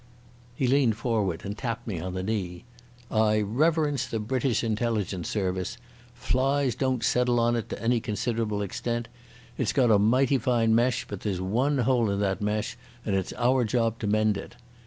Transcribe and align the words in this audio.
He 0.55 0.65
leaned 0.65 0.97
forward 0.97 1.45
and 1.45 1.55
tapped 1.55 1.85
me 1.85 1.99
on 1.99 2.15
the 2.15 2.23
knee. 2.23 2.63
"I 3.11 3.39
reverence 3.41 4.07
the 4.07 4.17
British 4.17 4.63
Intelligence 4.63 5.29
Service. 5.29 5.77
Flies 6.15 6.73
don't 6.73 7.03
settle 7.03 7.39
on 7.39 7.55
it 7.55 7.69
to 7.69 7.79
any 7.79 7.99
considerable 7.99 8.63
extent. 8.63 9.09
It's 9.59 9.73
got 9.73 9.91
a 9.91 9.99
mighty 9.99 10.39
fine 10.39 10.73
mesh, 10.73 11.05
but 11.07 11.19
there's 11.19 11.39
one 11.39 11.77
hole 11.77 12.09
in 12.09 12.19
that 12.19 12.41
mesh, 12.41 12.77
and 13.05 13.15
it's 13.15 13.31
our 13.37 13.63
job 13.63 13.99
to 13.99 14.07
mend 14.07 14.37
it. 14.37 14.55